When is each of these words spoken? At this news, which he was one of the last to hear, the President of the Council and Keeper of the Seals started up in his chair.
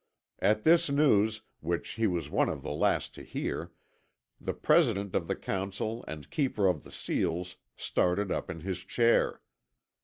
At 0.39 0.63
this 0.63 0.89
news, 0.89 1.41
which 1.59 1.89
he 1.89 2.07
was 2.07 2.27
one 2.31 2.49
of 2.49 2.63
the 2.63 2.71
last 2.71 3.13
to 3.13 3.21
hear, 3.21 3.71
the 4.39 4.55
President 4.55 5.13
of 5.13 5.27
the 5.27 5.35
Council 5.35 6.03
and 6.07 6.31
Keeper 6.31 6.65
of 6.65 6.83
the 6.83 6.91
Seals 6.91 7.57
started 7.77 8.31
up 8.31 8.49
in 8.49 8.61
his 8.61 8.79
chair. 8.79 9.41